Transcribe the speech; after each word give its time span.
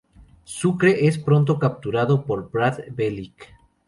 Sucre 0.45 1.05
es 1.05 1.19
pronto 1.19 1.59
capturado 1.59 2.25
por 2.25 2.49
Brad 2.49 2.79
Bellick. 2.89 3.53